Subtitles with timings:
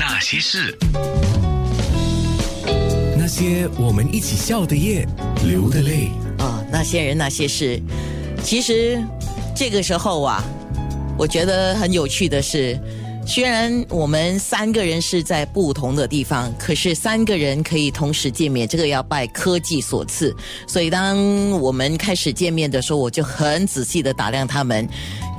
[0.00, 0.74] 那些事，
[3.18, 5.06] 那些我们一起笑的夜，
[5.44, 6.08] 流的泪。
[6.38, 7.78] 啊，那些人那些事，
[8.42, 8.98] 其实
[9.54, 10.42] 这个时候啊，
[11.18, 12.80] 我觉得很有趣的是，
[13.26, 20.34] 虽然我们三个人是在不同的地方，可是三个人可以同时见面，这个要拜科技所赐。
[20.66, 24.88] 所以当我们开始见面的时候，我就很仔细的打量他们。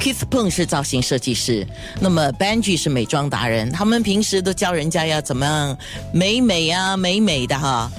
[0.00, 1.66] Keith Peng 是造型设计师，
[2.00, 5.76] 那么 Benji 是美妆达人，他们平时都教人家要怎么样
[6.10, 7.92] 美美啊美美的哈。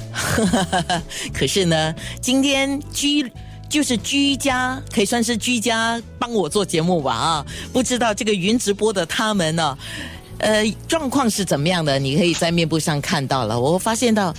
[1.31, 3.31] 可是呢，今天居
[3.69, 7.45] 就是居家，可以算是居家帮我做节目吧啊。
[7.71, 9.77] 不知道这个云直播的他们呢，
[10.39, 11.99] 呃，状况是怎么样的？
[11.99, 13.59] 你可以在面部上看到了。
[13.59, 14.33] 我发现到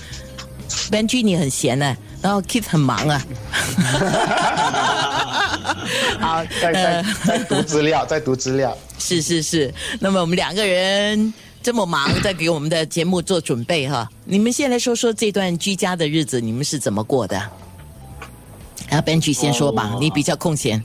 [0.91, 3.21] Benji 你很闲呢、然后 Keith 很忙啊。
[6.19, 8.75] 好，在在在读资料，在读资料。
[8.97, 14.09] 是是是，那么我们两个人这么忙，在给我们的节目做准备哈。
[14.23, 17.37] 你们先来说说这段居家的日子，你们是怎么过的？
[18.89, 20.81] 啊，Benji 先说吧，哦你比较空闲。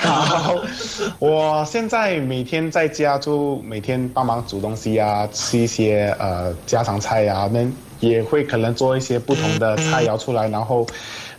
[0.08, 0.54] 好，
[1.18, 7.60] 我现在每天在家就每天帮忙煮东西啊，吃一些呃家常菜啊，那
[8.00, 10.86] 也会可能做一些不同的菜肴出来，然后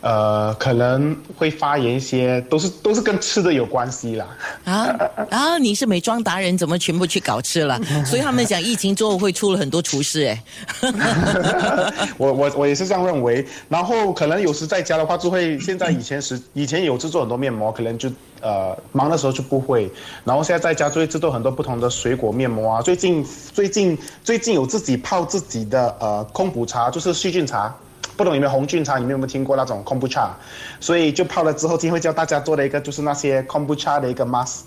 [0.02, 4.27] 呃可能会发言一些，都是都是跟吃的有关系啦。
[4.66, 4.95] 啊
[5.30, 5.57] 啊！
[5.57, 7.80] 你是美妆达人，怎么全部去搞吃了？
[8.05, 10.44] 所以他们讲疫情之后会出了很多厨师哎。
[12.17, 13.45] 我我我也是这样认为。
[13.69, 18.09] 然后可能有时在家的话，就会现在以前是 以前有制作很多面膜，可能就
[18.41, 19.89] 呃忙的时候就不会。
[20.23, 22.81] 然后现在在家就会制作很多不同的水果面膜啊。
[22.81, 27.73] 最近最近最近有自己泡自己的呃空补茶，就是细菌茶。
[28.22, 28.97] 不懂有没有红菌茶？
[28.97, 30.38] 你们有没有听过那种空 o 茶？
[30.80, 34.59] 所以就泡了之后，今天会教大家做的一个就是那些空 o 茶的一个 mask。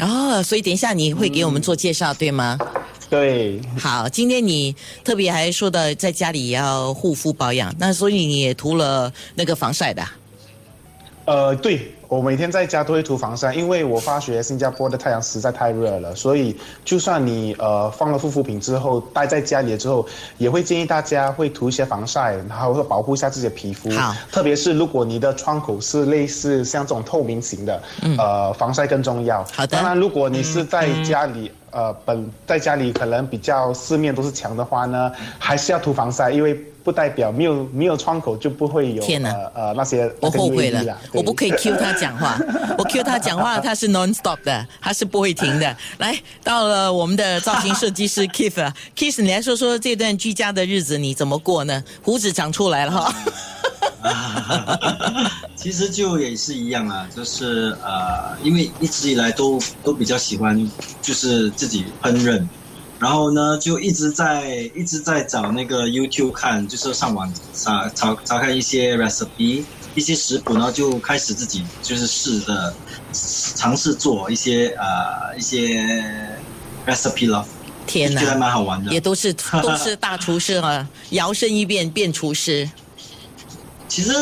[0.00, 2.58] 哦，所以等一下你会给我们做介绍，对吗？
[3.08, 10.10] 对，好，今天你特别还说的在家里也要护肤保养，那所以你也涂了那个防晒的啊、
[11.26, 20.06] 呃，对我每天在家都会涂防晒，因为我发觉新加坡的太阳实在太热了，所以就算你呃放了护肤品之后，待在家里了之后，
[20.38, 23.90] 也会建议大家会涂一些防晒，然后会保护一下自己的皮肤。
[23.90, 27.82] 好特别是如果你的窗口是类似像这种透明型的，
[28.18, 29.42] 呃，防晒更重要。
[29.42, 31.50] 嗯好的当然，如果你是在家里。
[31.72, 42.38] 呃，本在家里可能比较四面都是墙的话呢，还是要涂防晒，因为不代表没有没有窗口就不会有呃呃那些我后悔了我不可以 Q 他讲话，
[42.78, 45.76] 我 Q 他讲话 他是 non stop 的，他是不会停的。
[45.98, 51.82] 来到了我们的造型设计 师 Keith 啊，Keith 你来说说这段居家的日子你怎么过呢？
[52.02, 53.14] 胡子长出来了哈。
[55.56, 60.70] 其实就也是一样啊，就是呃，因为一直以来都都比较喜欢，
[61.02, 62.46] 就是自己烹饪，
[63.00, 69.64] 然后呢就一直在一直在找那个 YouTube 看，就是上网查查查看一些 recipe
[69.96, 72.72] 一些食谱，然后就开始自己就是试着
[73.56, 75.84] 尝试做一些呃一些
[76.86, 77.44] recipe 了，
[77.86, 79.00] 天就觉得哪，蛮好玩的也。
[79.00, 82.70] 都是 都是大厨师啊，摇身一变变厨师。
[83.88, 84.12] 其实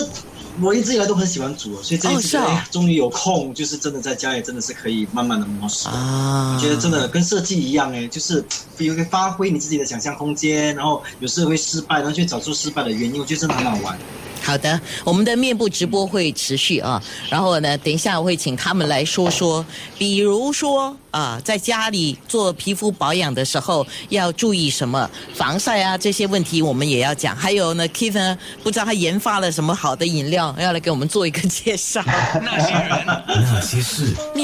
[0.60, 5.90] 我一直以来都很喜欢煮，所以这一次、哦是哦哎终于有空，就是真的在家里真的是可以慢慢的摸索。
[5.90, 8.44] 啊我觉得真的跟设计一样哎，就是
[8.78, 13.98] 有个发挥你自己的想象空间，然后有时候会失败，然后去找出失败的原因，我觉得真的很好玩。
[14.44, 19.64] 好的，我们的面部直播会持续啊，然后呢，等一下我会请他们来说说，
[19.96, 27.34] 比如说啊，在家里做皮肤保养的时候要注意什么，防晒啊这些问题我们也要讲。
[27.34, 32.02] 还有呢，Keith 呢，不知道他研发了什么好的饮料，要来给我们做一个介绍。
[32.42, 33.04] 那些人。
[33.26, 34.14] 那些事。
[34.34, 34.42] 面